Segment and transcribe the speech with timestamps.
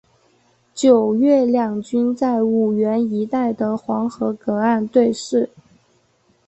[0.73, 5.47] 九月两军在五原一带的黄河隔岸对峙。